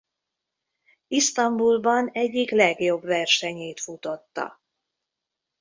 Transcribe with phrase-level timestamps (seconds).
[1.07, 4.59] Isztambulban egyik legjobb versenyét futotta.